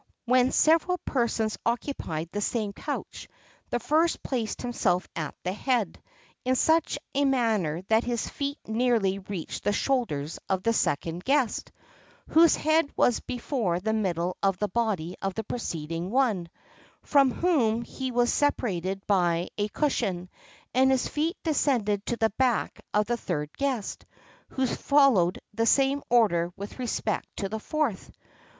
[XXXII 0.27 0.33
56] 0.33 0.33
When 0.33 0.51
several 0.51 0.97
persons 1.05 1.57
occupied 1.63 2.29
the 2.31 2.41
same 2.41 2.73
couch, 2.73 3.29
the 3.69 3.79
first 3.79 4.23
placed 4.23 4.63
himself 4.63 5.07
at 5.15 5.35
the 5.43 5.53
head, 5.53 6.01
in 6.43 6.55
such 6.55 6.97
a 7.13 7.23
manner 7.23 7.83
that 7.83 8.03
his 8.03 8.27
feet 8.27 8.57
nearly 8.65 9.19
reached 9.19 9.63
the 9.63 9.71
shoulders 9.71 10.39
of 10.49 10.63
the 10.63 10.73
second 10.73 11.23
guest, 11.23 11.71
whose 12.29 12.55
head 12.55 12.89
was 12.97 13.19
before 13.19 13.79
the 13.79 13.93
middle 13.93 14.37
of 14.41 14.57
the 14.57 14.67
body 14.69 15.15
of 15.21 15.35
the 15.35 15.43
preceding 15.43 16.09
one, 16.09 16.49
from 17.03 17.29
whom 17.29 17.83
he 17.83 18.09
was 18.09 18.33
separated 18.33 19.05
by 19.05 19.49
a 19.59 19.67
cushion; 19.67 20.29
and 20.73 20.89
his 20.89 21.07
feet 21.07 21.37
descended 21.43 22.03
to 22.07 22.17
the 22.17 22.31
back 22.39 22.81
of 22.91 23.05
the 23.05 23.17
third 23.17 23.55
guest, 23.55 24.07
who 24.49 24.65
followed 24.65 25.39
the 25.53 25.67
same 25.67 26.01
order 26.09 26.51
with 26.57 26.79
respect 26.79 27.27
to 27.35 27.47
the 27.47 27.59
fourth. 27.59 28.09